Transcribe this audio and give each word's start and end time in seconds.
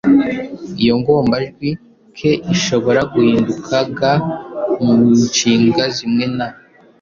Iyo 0.81 0.93
ngombajwi 1.01 1.69
«k» 2.15 2.17
ishobora 2.55 3.01
guhinduka 3.13 3.75
«g» 3.97 3.99
mu 4.83 4.93
nshinga 5.21 5.83
zimwe 5.95 6.25
na 6.37 6.47